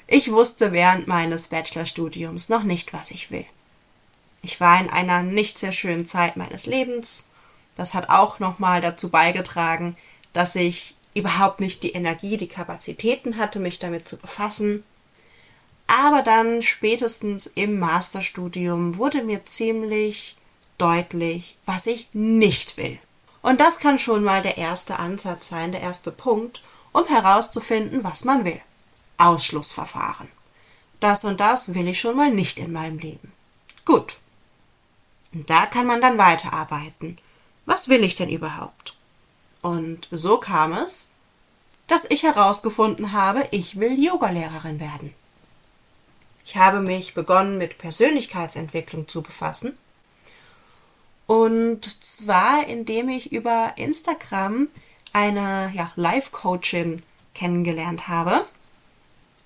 Ich 0.06 0.32
wusste 0.32 0.72
während 0.72 1.06
meines 1.06 1.48
Bachelorstudiums 1.48 2.48
noch 2.48 2.64
nicht, 2.64 2.92
was 2.92 3.10
ich 3.10 3.30
will. 3.30 3.46
Ich 4.42 4.60
war 4.60 4.80
in 4.80 4.90
einer 4.90 5.22
nicht 5.22 5.58
sehr 5.58 5.72
schönen 5.72 6.04
Zeit 6.04 6.36
meines 6.36 6.66
Lebens. 6.66 7.30
Das 7.76 7.94
hat 7.94 8.10
auch 8.10 8.38
nochmal 8.38 8.80
dazu 8.80 9.08
beigetragen, 9.08 9.96
dass 10.32 10.56
ich 10.56 10.94
überhaupt 11.14 11.60
nicht 11.60 11.82
die 11.82 11.92
Energie, 11.92 12.36
die 12.36 12.48
Kapazitäten 12.48 13.36
hatte, 13.36 13.60
mich 13.60 13.78
damit 13.78 14.08
zu 14.08 14.18
befassen. 14.18 14.84
Aber 15.90 16.22
dann 16.22 16.62
spätestens 16.62 17.48
im 17.48 17.80
Masterstudium 17.80 18.96
wurde 18.96 19.24
mir 19.24 19.44
ziemlich 19.44 20.36
deutlich, 20.78 21.58
was 21.64 21.86
ich 21.86 22.08
nicht 22.12 22.76
will. 22.76 23.00
Und 23.42 23.58
das 23.58 23.80
kann 23.80 23.98
schon 23.98 24.22
mal 24.22 24.40
der 24.40 24.56
erste 24.56 25.00
Ansatz 25.00 25.48
sein, 25.48 25.72
der 25.72 25.80
erste 25.80 26.12
Punkt, 26.12 26.62
um 26.92 27.06
herauszufinden, 27.06 28.04
was 28.04 28.24
man 28.24 28.44
will. 28.44 28.60
Ausschlussverfahren. 29.18 30.28
Das 31.00 31.24
und 31.24 31.40
das 31.40 31.74
will 31.74 31.88
ich 31.88 31.98
schon 31.98 32.16
mal 32.16 32.30
nicht 32.30 32.60
in 32.60 32.72
meinem 32.72 32.98
Leben. 32.98 33.32
Gut. 33.84 34.18
Da 35.32 35.66
kann 35.66 35.88
man 35.88 36.00
dann 36.00 36.18
weiterarbeiten. 36.18 37.18
Was 37.66 37.88
will 37.88 38.04
ich 38.04 38.14
denn 38.14 38.30
überhaupt? 38.30 38.94
Und 39.60 40.06
so 40.12 40.38
kam 40.38 40.72
es, 40.72 41.10
dass 41.88 42.04
ich 42.08 42.22
herausgefunden 42.22 43.10
habe, 43.10 43.42
ich 43.50 43.80
will 43.80 43.98
Yogalehrerin 43.98 44.78
werden. 44.78 45.14
Ich 46.44 46.56
habe 46.56 46.80
mich 46.80 47.14
begonnen 47.14 47.58
mit 47.58 47.78
Persönlichkeitsentwicklung 47.78 49.08
zu 49.08 49.22
befassen. 49.22 49.78
Und 51.26 51.84
zwar, 52.04 52.66
indem 52.66 53.08
ich 53.08 53.32
über 53.32 53.74
Instagram 53.76 54.68
eine 55.12 55.70
ja, 55.74 55.92
Live-Coachin 55.96 57.02
kennengelernt 57.34 58.08
habe. 58.08 58.46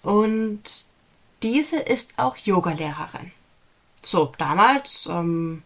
Und 0.03 0.63
diese 1.43 1.79
ist 1.79 2.19
auch 2.19 2.37
Yogalehrerin. 2.37 3.33
So, 4.03 4.33
damals 4.39 5.07
ähm, 5.07 5.63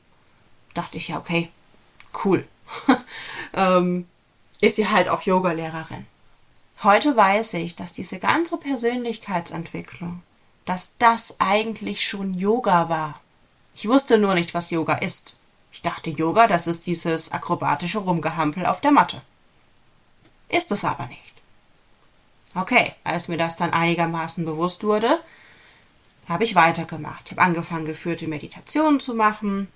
dachte 0.75 0.97
ich 0.97 1.09
ja, 1.09 1.19
okay, 1.19 1.51
cool. 2.25 2.47
ähm, 3.55 4.07
ist 4.61 4.77
sie 4.77 4.89
halt 4.89 5.09
auch 5.09 5.23
Yogalehrerin. 5.23 6.07
Heute 6.83 7.17
weiß 7.17 7.55
ich, 7.55 7.75
dass 7.75 7.93
diese 7.93 8.19
ganze 8.19 8.59
Persönlichkeitsentwicklung, 8.59 10.23
dass 10.69 10.99
das 10.99 11.37
eigentlich 11.39 12.07
schon 12.07 12.35
Yoga 12.35 12.91
war. 12.91 13.23
Ich 13.75 13.89
wusste 13.89 14.19
nur 14.19 14.35
nicht, 14.35 14.53
was 14.53 14.71
Yoga 14.71 14.97
ist. 14.97 15.39
Ich 15.73 15.81
dachte, 15.81 16.11
Yoga, 16.11 16.47
das 16.47 16.67
ist 16.67 16.87
dieses 16.87 17.33
akrobatische 17.33 18.01
Rumgehampel 18.01 18.67
auf 18.67 18.83
der 18.83 18.91
Matte. 18.91 19.23
Ist 20.51 20.71
es 20.71 20.85
aber 20.85 21.07
nicht. 21.07 21.33
Okay, 22.55 22.93
als 23.03 23.29
mir 23.29 23.39
das 23.39 23.57
dann 23.57 23.73
einigermaßen 23.73 24.45
bewusst 24.45 24.85
wurde, 24.85 25.19
habe 26.29 26.45
ich 26.45 26.55
weitergemacht. 26.55 27.23
Ich 27.25 27.31
habe 27.31 27.43
angefangen, 27.43 27.87
geführte 27.87 28.29
Meditationen 28.29 29.01
zu 29.01 29.15
machen. 29.15 29.69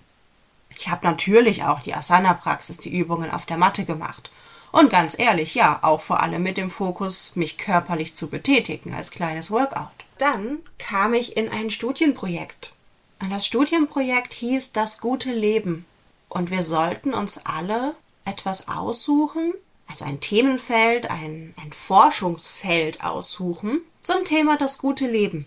Ich 0.68 0.88
habe 0.88 1.06
natürlich 1.06 1.64
auch 1.64 1.80
die 1.80 1.94
Asana-Praxis, 1.94 2.76
die 2.76 2.94
Übungen 2.94 3.30
auf 3.30 3.46
der 3.46 3.56
Matte 3.56 3.86
gemacht 3.86 4.30
und 4.72 4.90
ganz 4.90 5.18
ehrlich, 5.18 5.54
ja, 5.54 5.78
auch 5.82 6.00
vor 6.00 6.22
allem 6.22 6.42
mit 6.42 6.56
dem 6.56 6.70
Fokus, 6.70 7.32
mich 7.34 7.58
körperlich 7.58 8.14
zu 8.14 8.28
betätigen 8.28 8.94
als 8.94 9.10
kleines 9.10 9.50
Workout. 9.50 9.90
Dann 10.18 10.58
kam 10.78 11.14
ich 11.14 11.36
in 11.36 11.48
ein 11.48 11.70
Studienprojekt. 11.70 12.72
Und 13.20 13.30
das 13.30 13.46
Studienprojekt 13.46 14.32
hieß 14.32 14.72
Das 14.72 14.98
gute 14.98 15.32
Leben. 15.32 15.84
Und 16.28 16.50
wir 16.50 16.62
sollten 16.62 17.12
uns 17.12 17.38
alle 17.44 17.94
etwas 18.24 18.68
aussuchen, 18.68 19.52
also 19.86 20.04
ein 20.04 20.20
Themenfeld, 20.20 21.10
ein, 21.10 21.54
ein 21.62 21.72
Forschungsfeld 21.72 23.04
aussuchen 23.04 23.82
zum 24.00 24.24
Thema 24.24 24.56
das 24.56 24.78
gute 24.78 25.06
Leben. 25.06 25.44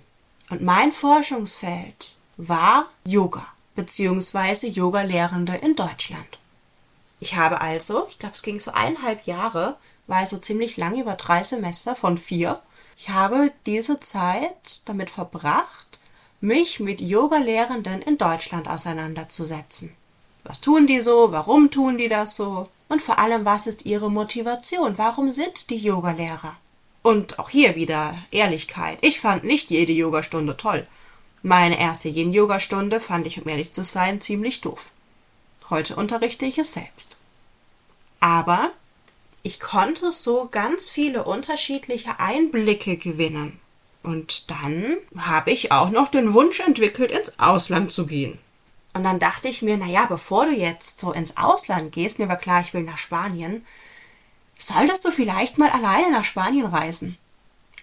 Und 0.50 0.62
mein 0.62 0.91
Forschungsfeld 0.91 2.15
war 2.38 2.86
Yoga 3.05 3.48
beziehungsweise 3.75 4.67
Yoga-Lehrende 4.67 5.55
in 5.55 5.75
Deutschland. 5.75 6.39
Ich 7.20 7.36
habe 7.36 7.62
also, 7.62 8.08
ich 8.10 8.20
glaube, 8.20 8.36
es 8.36 8.44
ging 8.44 8.60
so 8.60 8.72
eineinhalb 8.72 9.26
Jahre, 9.26 9.78
war 10.08 10.18
also 10.18 10.38
ziemlich 10.38 10.78
lang, 10.78 11.00
über 11.00 11.16
drei 11.16 11.44
Semester 11.44 11.96
von 11.96 12.18
vier. 12.18 12.62
Ich 12.98 13.10
habe 13.10 13.52
diese 13.66 14.00
Zeit 14.00 14.88
damit 14.88 15.10
verbracht, 15.10 16.00
mich 16.42 16.80
mit 16.80 17.02
Yoga-Lehrenden 17.02 18.02
in 18.02 18.18
Deutschland 18.18 18.68
auseinanderzusetzen. 18.68 19.96
Was 20.44 20.62
tun 20.62 20.86
die 20.86 21.02
so? 21.02 21.32
Warum 21.32 21.72
tun 21.72 21.98
die 21.98 22.10
das 22.10 22.36
so? 22.36 22.70
Und 22.88 23.02
vor 23.02 23.18
allem, 23.18 23.46
was 23.46 23.66
ist 23.66 23.86
ihre 23.86 24.12
Motivation? 24.12 24.98
Warum 24.98 25.32
sind 25.32 25.70
die 25.72 25.78
Yogalehrer? 25.78 26.56
Und 27.02 27.40
auch 27.40 27.50
hier 27.50 27.76
wieder 27.76 28.16
Ehrlichkeit. 28.32 29.00
Ich 29.02 29.20
fand 29.20 29.44
nicht 29.44 29.72
jede 29.72 29.92
Yogastunde 29.92 30.56
toll. 30.58 30.88
Meine 31.42 31.80
erste 31.80 32.10
Yin-Yoga-Stunde 32.10 33.00
fand 33.00 33.28
ich, 33.28 33.42
um 33.42 33.48
ehrlich 33.48 33.72
zu 33.72 33.84
sein, 33.84 34.22
ziemlich 34.22 34.62
doof. 34.62 34.92
Heute 35.70 35.96
unterrichte 35.96 36.46
ich 36.46 36.58
es 36.58 36.74
selbst. 36.74 37.20
Aber 38.20 38.72
ich 39.44 39.60
konnte 39.60 40.12
so 40.12 40.48
ganz 40.50 40.90
viele 40.90 41.24
unterschiedliche 41.24 42.20
Einblicke 42.20 42.98
gewinnen. 42.98 43.60
Und 44.04 44.52
dann 44.52 44.98
habe 45.18 45.52
ich 45.52 45.72
auch 45.72 45.90
noch 45.90 46.08
den 46.08 46.34
Wunsch 46.34 46.60
entwickelt, 46.60 47.12
ins 47.12 47.40
Ausland 47.40 47.92
zu 47.92 48.06
gehen. 48.06 48.40
Und 48.94 49.04
dann 49.04 49.20
dachte 49.20 49.48
ich 49.48 49.62
mir, 49.62 49.78
naja, 49.78 50.06
bevor 50.06 50.46
du 50.46 50.52
jetzt 50.52 51.00
so 51.00 51.12
ins 51.12 51.38
Ausland 51.38 51.92
gehst, 51.92 52.18
mir 52.18 52.30
war 52.30 52.38
klar, 52.38 52.62
ich 52.62 52.74
will 52.74 52.84
nach 52.84 52.98
Spanien, 52.98 53.66
solltest 54.58 55.04
du 55.04 55.12
vielleicht 55.12 55.58
mal 55.58 55.70
alleine 55.70 56.12
nach 56.12 56.24
Spanien 56.24 56.66
reisen. 56.66 57.18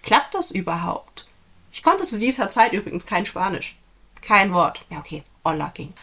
Klappt 0.01 0.33
das 0.33 0.51
überhaupt? 0.51 1.27
Ich 1.71 1.83
konnte 1.83 2.05
zu 2.05 2.17
dieser 2.17 2.49
Zeit 2.49 2.73
übrigens 2.73 3.05
kein 3.05 3.25
Spanisch. 3.25 3.77
Kein 4.21 4.53
Wort. 4.53 4.85
Ja, 4.89 4.99
okay, 4.99 5.23
Olla 5.43 5.71
ging. 5.73 5.93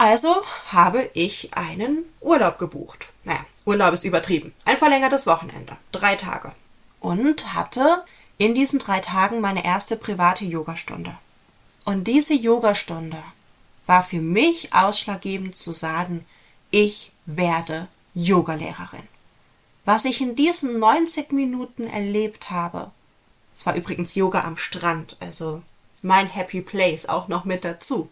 Also 0.00 0.34
habe 0.68 1.10
ich 1.12 1.52
einen 1.52 2.04
Urlaub 2.22 2.56
gebucht. 2.56 3.10
Naja, 3.24 3.44
Urlaub 3.66 3.92
ist 3.92 4.06
übertrieben. 4.06 4.54
Ein 4.64 4.78
verlängertes 4.78 5.26
Wochenende. 5.26 5.76
Drei 5.92 6.16
Tage. 6.16 6.52
Und 7.00 7.52
hatte 7.52 8.02
in 8.38 8.54
diesen 8.54 8.78
drei 8.78 9.00
Tagen 9.00 9.42
meine 9.42 9.62
erste 9.62 9.96
private 9.96 10.46
Yogastunde. 10.46 11.18
Und 11.84 12.04
diese 12.04 12.32
Yogastunde 12.32 13.22
war 13.84 14.02
für 14.02 14.22
mich 14.22 14.72
ausschlaggebend 14.72 15.58
zu 15.58 15.70
sagen, 15.70 16.24
ich 16.70 17.12
werde 17.26 17.86
Yogalehrerin. 18.14 19.06
Was 19.84 20.06
ich 20.06 20.22
in 20.22 20.34
diesen 20.34 20.78
90 20.78 21.30
Minuten 21.32 21.86
erlebt 21.86 22.50
habe, 22.50 22.90
es 23.54 23.66
war 23.66 23.74
übrigens 23.74 24.14
Yoga 24.14 24.44
am 24.44 24.56
Strand, 24.56 25.18
also 25.20 25.60
mein 26.00 26.26
Happy 26.26 26.62
Place 26.62 27.06
auch 27.06 27.28
noch 27.28 27.44
mit 27.44 27.66
dazu 27.66 28.08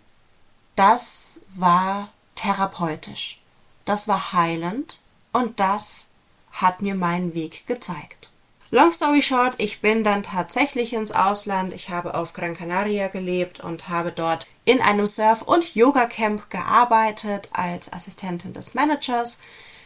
das 0.79 1.41
war 1.57 2.11
therapeutisch, 2.37 3.41
das 3.85 4.07
war 4.07 4.33
heilend 4.33 5.01
und 5.33 5.59
das 5.59 6.11
hat 6.53 6.83
mir 6.83 6.95
meinen 6.95 7.35
Weg 7.35 7.67
gezeigt. 7.67 8.31
Long 8.71 8.93
story 8.93 9.23
short, 9.23 9.59
ich 9.59 9.81
bin 9.81 10.05
dann 10.05 10.23
tatsächlich 10.23 10.93
ins 10.93 11.11
Ausland. 11.11 11.73
Ich 11.73 11.89
habe 11.89 12.15
auf 12.15 12.33
Gran 12.33 12.55
Canaria 12.55 13.09
gelebt 13.09 13.61
und 13.61 13.89
habe 13.89 14.13
dort 14.13 14.47
in 14.67 14.81
einem 14.81 15.07
Surf- 15.07 15.43
und 15.43 15.75
Yoga-Camp 15.75 16.49
gearbeitet 16.51 17.49
als 17.53 17.93
Assistentin 17.93 18.53
des 18.53 18.75
Managers. 18.75 19.41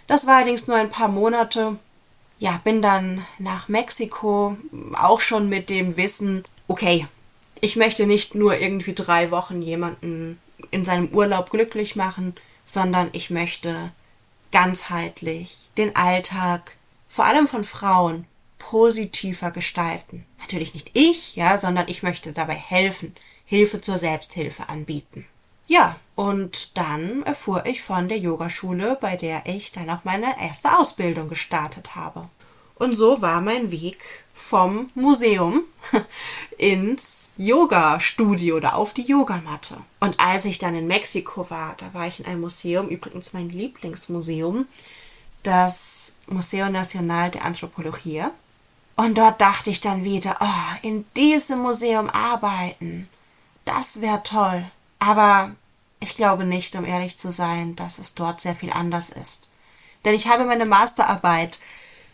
Das 0.08 0.26
war 0.26 0.36
allerdings 0.36 0.66
nur 0.66 0.76
ein 0.76 0.90
paar 0.90 1.08
Monate. 1.08 1.78
Ja, 2.38 2.60
bin 2.64 2.82
dann 2.82 3.24
nach 3.38 3.68
Mexiko, 3.68 4.56
auch 4.94 5.20
schon 5.20 5.48
mit 5.48 5.70
dem 5.70 5.96
Wissen, 5.96 6.42
okay, 6.66 7.06
ich 7.60 7.76
möchte 7.76 8.06
nicht 8.06 8.34
nur 8.34 8.58
irgendwie 8.58 8.94
drei 8.94 9.30
Wochen 9.30 9.62
jemanden 9.62 10.41
in 10.70 10.84
seinem 10.84 11.08
Urlaub 11.08 11.50
glücklich 11.50 11.96
machen, 11.96 12.34
sondern 12.64 13.10
ich 13.12 13.30
möchte 13.30 13.92
ganzheitlich 14.50 15.70
den 15.76 15.96
Alltag, 15.96 16.76
vor 17.08 17.26
allem 17.26 17.48
von 17.48 17.64
Frauen, 17.64 18.26
positiver 18.58 19.50
gestalten. 19.50 20.24
Natürlich 20.40 20.72
nicht 20.72 20.90
ich, 20.92 21.36
ja, 21.36 21.58
sondern 21.58 21.88
ich 21.88 22.02
möchte 22.02 22.32
dabei 22.32 22.54
helfen, 22.54 23.14
Hilfe 23.44 23.80
zur 23.80 23.98
Selbsthilfe 23.98 24.68
anbieten. 24.68 25.26
Ja, 25.66 25.96
und 26.14 26.76
dann 26.76 27.22
erfuhr 27.22 27.66
ich 27.66 27.82
von 27.82 28.08
der 28.08 28.18
Yogaschule, 28.18 28.96
bei 29.00 29.16
der 29.16 29.46
ich 29.46 29.72
dann 29.72 29.90
auch 29.90 30.04
meine 30.04 30.40
erste 30.40 30.78
Ausbildung 30.78 31.28
gestartet 31.28 31.96
habe. 31.96 32.28
Und 32.82 32.96
so 32.96 33.22
war 33.22 33.40
mein 33.40 33.70
Weg 33.70 34.02
vom 34.34 34.88
Museum 34.96 35.62
ins 36.58 37.32
Yoga-Studio 37.36 38.56
oder 38.56 38.74
auf 38.74 38.92
die 38.92 39.06
Yogamatte. 39.06 39.76
Und 40.00 40.18
als 40.18 40.46
ich 40.46 40.58
dann 40.58 40.74
in 40.74 40.88
Mexiko 40.88 41.48
war, 41.48 41.76
da 41.78 41.94
war 41.94 42.08
ich 42.08 42.18
in 42.18 42.26
einem 42.26 42.40
Museum, 42.40 42.88
übrigens 42.88 43.34
mein 43.34 43.50
Lieblingsmuseum, 43.50 44.66
das 45.44 46.14
Museo 46.26 46.68
Nacional 46.70 47.30
de 47.30 47.40
Antropología. 47.42 48.32
Und 48.96 49.16
dort 49.16 49.40
dachte 49.40 49.70
ich 49.70 49.80
dann 49.80 50.02
wieder, 50.02 50.38
oh, 50.40 50.76
in 50.82 51.04
diesem 51.14 51.60
Museum 51.60 52.10
arbeiten, 52.10 53.08
das 53.64 54.00
wäre 54.00 54.24
toll. 54.24 54.68
Aber 54.98 55.52
ich 56.00 56.16
glaube 56.16 56.44
nicht, 56.44 56.74
um 56.74 56.84
ehrlich 56.84 57.16
zu 57.16 57.30
sein, 57.30 57.76
dass 57.76 58.00
es 58.00 58.16
dort 58.16 58.40
sehr 58.40 58.56
viel 58.56 58.72
anders 58.72 59.08
ist. 59.10 59.50
Denn 60.04 60.14
ich 60.14 60.26
habe 60.26 60.44
meine 60.44 60.66
Masterarbeit 60.66 61.60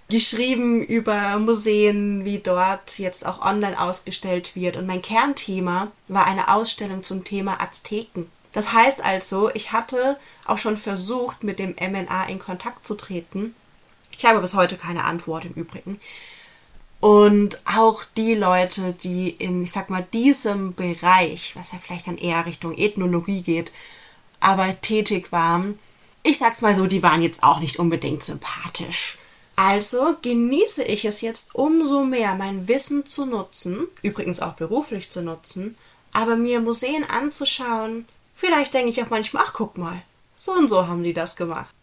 geschrieben 0.08 0.82
über 0.82 1.38
Museen, 1.38 2.24
wie 2.24 2.38
dort 2.38 2.98
jetzt 2.98 3.26
auch 3.26 3.42
online 3.42 3.78
ausgestellt 3.78 4.56
wird. 4.56 4.76
Und 4.76 4.86
mein 4.86 5.02
Kernthema 5.02 5.92
war 6.08 6.26
eine 6.26 6.48
Ausstellung 6.48 7.02
zum 7.02 7.24
Thema 7.24 7.60
Azteken. 7.60 8.30
Das 8.52 8.72
heißt 8.72 9.04
also, 9.04 9.50
ich 9.54 9.72
hatte 9.72 10.18
auch 10.46 10.58
schon 10.58 10.76
versucht, 10.76 11.44
mit 11.44 11.58
dem 11.58 11.76
MNA 11.78 12.24
in 12.28 12.38
Kontakt 12.38 12.86
zu 12.86 12.94
treten. 12.94 13.54
Ich 14.16 14.24
habe 14.24 14.40
bis 14.40 14.54
heute 14.54 14.76
keine 14.76 15.04
Antwort 15.04 15.44
im 15.44 15.52
Übrigen. 15.52 16.00
Und 17.00 17.60
auch 17.64 18.02
die 18.16 18.34
Leute, 18.34 18.94
die 18.94 19.28
in, 19.30 19.62
ich 19.62 19.70
sag 19.70 19.90
mal, 19.90 20.06
diesem 20.12 20.74
Bereich, 20.74 21.54
was 21.54 21.72
ja 21.72 21.78
vielleicht 21.78 22.08
dann 22.08 22.18
eher 22.18 22.46
Richtung 22.46 22.76
Ethnologie 22.76 23.42
geht, 23.42 23.70
aber 24.40 24.80
tätig 24.80 25.30
waren, 25.30 25.78
ich 26.24 26.38
sag's 26.38 26.62
mal 26.62 26.74
so, 26.74 26.86
die 26.86 27.02
waren 27.02 27.22
jetzt 27.22 27.42
auch 27.44 27.60
nicht 27.60 27.78
unbedingt 27.78 28.22
sympathisch. 28.22 29.17
Also 29.60 30.14
genieße 30.22 30.84
ich 30.84 31.04
es 31.04 31.20
jetzt 31.20 31.56
umso 31.56 32.04
mehr, 32.04 32.36
mein 32.36 32.68
Wissen 32.68 33.06
zu 33.06 33.26
nutzen, 33.26 33.88
übrigens 34.02 34.38
auch 34.38 34.52
beruflich 34.52 35.10
zu 35.10 35.20
nutzen, 35.20 35.76
aber 36.12 36.36
mir 36.36 36.60
Museen 36.60 37.02
anzuschauen, 37.02 38.06
vielleicht 38.36 38.72
denke 38.72 38.90
ich 38.90 39.02
auch 39.02 39.10
manchmal, 39.10 39.42
ach 39.44 39.52
guck 39.52 39.76
mal, 39.76 40.00
so 40.36 40.52
und 40.52 40.68
so 40.68 40.86
haben 40.86 41.02
die 41.02 41.12
das 41.12 41.34
gemacht. 41.34 41.74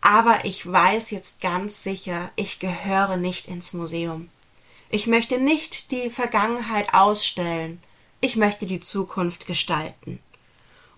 Aber 0.00 0.44
ich 0.44 0.70
weiß 0.70 1.10
jetzt 1.10 1.40
ganz 1.40 1.82
sicher, 1.82 2.30
ich 2.36 2.60
gehöre 2.60 3.16
nicht 3.16 3.48
ins 3.48 3.72
Museum. 3.72 4.28
Ich 4.88 5.08
möchte 5.08 5.38
nicht 5.38 5.90
die 5.90 6.10
Vergangenheit 6.10 6.94
ausstellen, 6.94 7.82
ich 8.20 8.36
möchte 8.36 8.66
die 8.66 8.78
Zukunft 8.78 9.48
gestalten. 9.48 10.20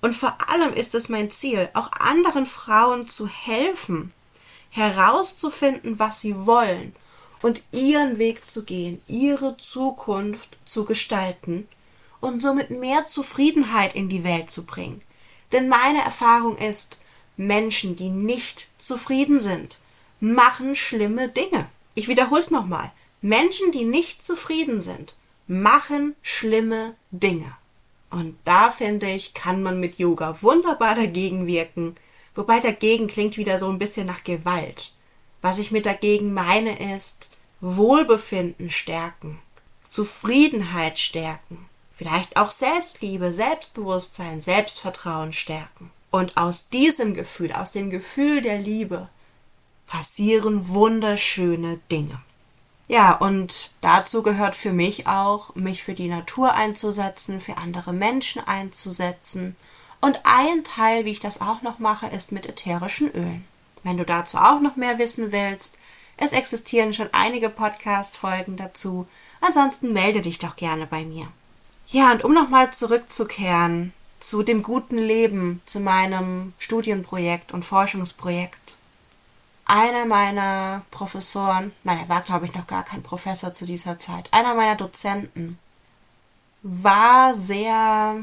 Und 0.02 0.12
vor 0.14 0.36
allem 0.50 0.74
ist 0.74 0.94
es 0.94 1.08
mein 1.08 1.30
Ziel, 1.30 1.70
auch 1.72 1.90
anderen 1.92 2.44
Frauen 2.44 3.08
zu 3.08 3.26
helfen, 3.26 4.12
herauszufinden, 4.76 5.98
was 5.98 6.20
sie 6.20 6.46
wollen 6.46 6.94
und 7.42 7.62
ihren 7.72 8.18
Weg 8.18 8.48
zu 8.48 8.64
gehen, 8.64 8.98
ihre 9.06 9.56
Zukunft 9.56 10.58
zu 10.64 10.84
gestalten 10.84 11.68
und 12.20 12.40
somit 12.40 12.70
mehr 12.70 13.06
Zufriedenheit 13.06 13.94
in 13.94 14.08
die 14.08 14.24
Welt 14.24 14.50
zu 14.50 14.66
bringen. 14.66 15.00
Denn 15.52 15.68
meine 15.68 16.02
Erfahrung 16.02 16.56
ist, 16.58 16.98
Menschen, 17.36 17.96
die 17.96 18.08
nicht 18.08 18.68
zufrieden 18.78 19.40
sind, 19.40 19.80
machen 20.20 20.74
schlimme 20.74 21.28
Dinge. 21.28 21.68
Ich 21.94 22.08
wiederhole 22.08 22.40
es 22.40 22.50
nochmal. 22.50 22.90
Menschen, 23.20 23.72
die 23.72 23.84
nicht 23.84 24.24
zufrieden 24.24 24.80
sind, 24.80 25.16
machen 25.46 26.14
schlimme 26.22 26.94
Dinge. 27.10 27.52
Und 28.10 28.36
da 28.44 28.70
finde 28.70 29.10
ich, 29.10 29.34
kann 29.34 29.62
man 29.62 29.80
mit 29.80 29.98
Yoga 29.98 30.40
wunderbar 30.42 30.94
dagegen 30.94 31.46
wirken. 31.46 31.96
Wobei 32.36 32.60
dagegen 32.60 33.08
klingt 33.08 33.36
wieder 33.36 33.58
so 33.58 33.68
ein 33.68 33.78
bisschen 33.78 34.06
nach 34.06 34.22
Gewalt. 34.22 34.92
Was 35.42 35.58
ich 35.58 35.72
mit 35.72 35.86
dagegen 35.86 36.32
meine 36.32 36.94
ist 36.94 37.30
Wohlbefinden 37.60 38.70
stärken, 38.70 39.40
Zufriedenheit 39.88 40.98
stärken, 40.98 41.66
vielleicht 41.94 42.36
auch 42.36 42.50
Selbstliebe, 42.50 43.32
Selbstbewusstsein, 43.32 44.40
Selbstvertrauen 44.40 45.32
stärken. 45.32 45.90
Und 46.10 46.36
aus 46.36 46.68
diesem 46.68 47.14
Gefühl, 47.14 47.52
aus 47.52 47.72
dem 47.72 47.90
Gefühl 47.90 48.42
der 48.42 48.58
Liebe, 48.58 49.08
passieren 49.86 50.68
wunderschöne 50.68 51.80
Dinge. 51.90 52.20
Ja, 52.88 53.14
und 53.16 53.72
dazu 53.80 54.22
gehört 54.22 54.54
für 54.54 54.72
mich 54.72 55.06
auch, 55.06 55.54
mich 55.54 55.82
für 55.82 55.94
die 55.94 56.08
Natur 56.08 56.54
einzusetzen, 56.54 57.40
für 57.40 57.56
andere 57.56 57.92
Menschen 57.92 58.46
einzusetzen. 58.46 59.56
Und 60.06 60.20
ein 60.22 60.62
Teil, 60.62 61.04
wie 61.04 61.10
ich 61.10 61.18
das 61.18 61.40
auch 61.40 61.62
noch 61.62 61.80
mache, 61.80 62.06
ist 62.06 62.30
mit 62.30 62.46
ätherischen 62.46 63.10
Ölen. 63.10 63.44
Wenn 63.82 63.96
du 63.96 64.04
dazu 64.04 64.38
auch 64.38 64.60
noch 64.60 64.76
mehr 64.76 65.00
wissen 65.00 65.32
willst, 65.32 65.78
es 66.16 66.30
existieren 66.30 66.92
schon 66.92 67.08
einige 67.10 67.48
Podcast-Folgen 67.48 68.56
dazu. 68.56 69.08
Ansonsten 69.40 69.92
melde 69.92 70.22
dich 70.22 70.38
doch 70.38 70.54
gerne 70.54 70.86
bei 70.86 71.02
mir. 71.02 71.26
Ja, 71.88 72.12
und 72.12 72.22
um 72.22 72.32
nochmal 72.32 72.72
zurückzukehren 72.72 73.92
zu 74.20 74.44
dem 74.44 74.62
guten 74.62 74.96
Leben, 74.96 75.60
zu 75.66 75.80
meinem 75.80 76.52
Studienprojekt 76.60 77.50
und 77.50 77.64
Forschungsprojekt 77.64 78.78
einer 79.64 80.04
meiner 80.04 80.82
Professoren, 80.92 81.72
nein, 81.82 81.98
er 81.98 82.08
war 82.08 82.20
glaube 82.20 82.46
ich 82.46 82.54
noch 82.54 82.68
gar 82.68 82.84
kein 82.84 83.02
Professor 83.02 83.52
zu 83.52 83.66
dieser 83.66 83.98
Zeit, 83.98 84.32
einer 84.32 84.54
meiner 84.54 84.76
Dozenten 84.76 85.58
war 86.62 87.34
sehr, 87.34 88.22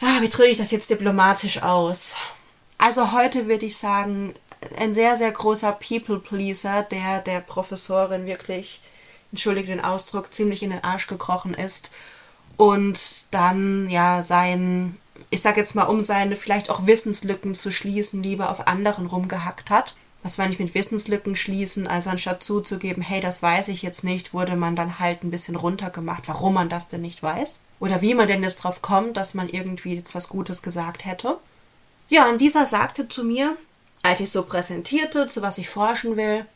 ah, 0.00 0.20
wie 0.20 0.28
drücke 0.28 0.50
ich 0.50 0.58
das 0.58 0.70
jetzt 0.70 0.90
diplomatisch 0.90 1.62
aus? 1.62 2.14
Also 2.78 3.12
heute 3.12 3.48
würde 3.48 3.66
ich 3.66 3.76
sagen, 3.76 4.34
ein 4.78 4.94
sehr, 4.94 5.16
sehr 5.16 5.30
großer 5.32 5.72
People-Pleaser, 5.72 6.82
der 6.82 7.20
der 7.20 7.40
Professorin 7.40 8.26
wirklich, 8.26 8.80
entschuldige 9.32 9.68
den 9.68 9.84
Ausdruck, 9.84 10.32
ziemlich 10.32 10.62
in 10.62 10.70
den 10.70 10.84
Arsch 10.84 11.06
gekrochen 11.06 11.54
ist 11.54 11.90
und 12.56 12.98
dann 13.32 13.88
ja 13.90 14.22
sein, 14.22 14.96
ich 15.30 15.42
sag 15.42 15.56
jetzt 15.56 15.74
mal, 15.74 15.84
um 15.84 16.00
seine 16.00 16.36
vielleicht 16.36 16.70
auch 16.70 16.86
Wissenslücken 16.86 17.54
zu 17.54 17.70
schließen, 17.70 18.22
lieber 18.22 18.50
auf 18.50 18.66
anderen 18.66 19.06
rumgehackt 19.06 19.70
hat 19.70 19.94
was 20.22 20.36
meine 20.36 20.52
ich 20.52 20.58
mit 20.58 20.74
Wissenslücken 20.74 21.36
schließen, 21.36 21.86
also 21.86 22.10
anstatt 22.10 22.42
zuzugeben, 22.42 23.02
hey, 23.02 23.20
das 23.20 23.42
weiß 23.42 23.68
ich 23.68 23.82
jetzt 23.82 24.04
nicht, 24.04 24.34
wurde 24.34 24.56
man 24.56 24.74
dann 24.76 24.98
halt 24.98 25.22
ein 25.22 25.30
bisschen 25.30 25.56
runtergemacht, 25.56 26.28
warum 26.28 26.54
man 26.54 26.68
das 26.68 26.88
denn 26.88 27.02
nicht 27.02 27.22
weiß. 27.22 27.64
Oder 27.78 28.02
wie 28.02 28.14
man 28.14 28.28
denn 28.28 28.42
jetzt 28.42 28.56
drauf 28.56 28.82
kommt, 28.82 29.16
dass 29.16 29.34
man 29.34 29.48
irgendwie 29.48 29.94
jetzt 29.94 30.14
was 30.14 30.28
Gutes 30.28 30.62
gesagt 30.62 31.04
hätte. 31.04 31.38
Ja, 32.08 32.28
und 32.28 32.40
dieser 32.40 32.66
sagte 32.66 33.06
zu 33.06 33.24
mir, 33.24 33.56
als 34.02 34.20
ich 34.20 34.30
so 34.30 34.42
präsentierte, 34.42 35.28
zu 35.28 35.42
was 35.42 35.58
ich 35.58 35.68
forschen 35.68 36.16
will, 36.16 36.46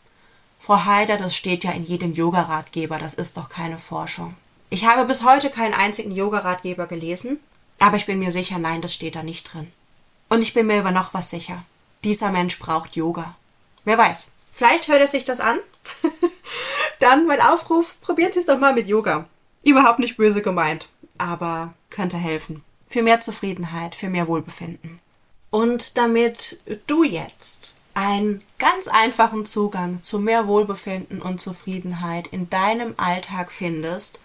Frau 0.58 0.84
Heider, 0.84 1.16
das 1.16 1.34
steht 1.34 1.64
ja 1.64 1.72
in 1.72 1.84
jedem 1.84 2.14
Yoga-Ratgeber, 2.14 2.98
das 2.98 3.14
ist 3.14 3.36
doch 3.36 3.48
keine 3.48 3.78
Forschung. 3.78 4.34
Ich 4.70 4.86
habe 4.86 5.04
bis 5.04 5.24
heute 5.24 5.50
keinen 5.50 5.74
einzigen 5.74 6.12
Yoga-Ratgeber 6.12 6.86
gelesen, 6.86 7.40
aber 7.78 7.96
ich 7.96 8.06
bin 8.06 8.18
mir 8.18 8.32
sicher, 8.32 8.58
nein, 8.58 8.80
das 8.80 8.94
steht 8.94 9.16
da 9.16 9.22
nicht 9.22 9.52
drin. 9.52 9.70
Und 10.28 10.40
ich 10.40 10.54
bin 10.54 10.66
mir 10.66 10.78
über 10.78 10.92
noch 10.92 11.14
was 11.14 11.30
sicher. 11.30 11.64
Dieser 12.04 12.30
Mensch 12.30 12.58
braucht 12.58 12.96
Yoga. 12.96 13.34
Wer 13.84 13.98
weiß. 13.98 14.32
Vielleicht 14.52 14.88
hört 14.88 15.00
er 15.00 15.08
sich 15.08 15.24
das 15.24 15.40
an. 15.40 15.58
Dann 17.00 17.26
mein 17.26 17.40
Aufruf, 17.40 18.00
probiert 18.00 18.36
es 18.36 18.46
doch 18.46 18.58
mal 18.58 18.74
mit 18.74 18.86
Yoga. 18.86 19.26
Überhaupt 19.64 19.98
nicht 19.98 20.16
böse 20.16 20.42
gemeint, 20.42 20.88
aber 21.18 21.74
könnte 21.90 22.16
helfen. 22.16 22.62
Für 22.88 23.02
mehr 23.02 23.20
Zufriedenheit, 23.20 23.94
für 23.94 24.08
mehr 24.08 24.28
Wohlbefinden. 24.28 25.00
Und 25.50 25.96
damit 25.96 26.60
du 26.86 27.02
jetzt 27.02 27.76
einen 27.94 28.42
ganz 28.58 28.88
einfachen 28.88 29.44
Zugang 29.46 30.02
zu 30.02 30.18
mehr 30.18 30.46
Wohlbefinden 30.46 31.20
und 31.20 31.40
Zufriedenheit 31.40 32.26
in 32.28 32.48
deinem 32.48 32.94
Alltag 32.96 33.52
findest, 33.52 34.18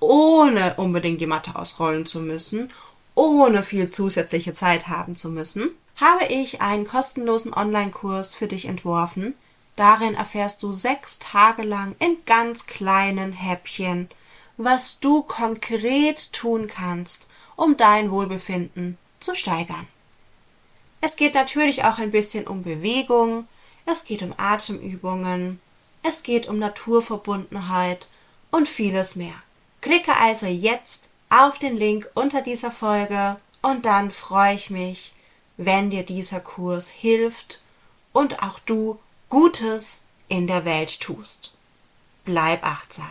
ohne 0.00 0.74
unbedingt 0.76 1.20
die 1.20 1.26
Matte 1.26 1.56
ausrollen 1.56 2.06
zu 2.06 2.20
müssen, 2.20 2.70
ohne 3.14 3.62
viel 3.62 3.90
zusätzliche 3.90 4.52
Zeit 4.52 4.88
haben 4.88 5.16
zu 5.16 5.30
müssen, 5.30 5.70
habe 5.96 6.24
ich 6.26 6.60
einen 6.60 6.86
kostenlosen 6.86 7.54
Online-Kurs 7.54 8.34
für 8.34 8.46
dich 8.46 8.66
entworfen, 8.66 9.34
Darin 9.76 10.14
erfährst 10.14 10.62
du 10.62 10.72
sechs 10.72 11.18
Tage 11.18 11.62
lang 11.62 11.96
in 11.98 12.18
ganz 12.26 12.66
kleinen 12.66 13.32
Häppchen, 13.32 14.08
was 14.56 15.00
du 15.00 15.22
konkret 15.22 16.32
tun 16.32 16.68
kannst, 16.68 17.26
um 17.56 17.76
dein 17.76 18.10
Wohlbefinden 18.10 18.98
zu 19.18 19.34
steigern. 19.34 19.88
Es 21.00 21.16
geht 21.16 21.34
natürlich 21.34 21.84
auch 21.84 21.98
ein 21.98 22.12
bisschen 22.12 22.46
um 22.46 22.62
Bewegung, 22.62 23.48
es 23.84 24.04
geht 24.04 24.22
um 24.22 24.32
Atemübungen, 24.36 25.60
es 26.02 26.22
geht 26.22 26.46
um 26.46 26.58
Naturverbundenheit 26.58 28.06
und 28.50 28.68
vieles 28.68 29.16
mehr. 29.16 29.34
Klicke 29.80 30.16
also 30.16 30.46
jetzt 30.46 31.08
auf 31.30 31.58
den 31.58 31.76
Link 31.76 32.08
unter 32.14 32.42
dieser 32.42 32.70
Folge 32.70 33.36
und 33.60 33.84
dann 33.84 34.12
freue 34.12 34.54
ich 34.54 34.70
mich, 34.70 35.14
wenn 35.56 35.90
dir 35.90 36.04
dieser 36.04 36.40
Kurs 36.40 36.90
hilft 36.90 37.60
und 38.12 38.42
auch 38.42 38.58
du 38.58 38.98
Gutes 39.28 40.04
in 40.28 40.46
der 40.46 40.64
Welt 40.64 41.00
tust. 41.00 41.54
Bleib 42.24 42.64
achtsam. 42.64 43.06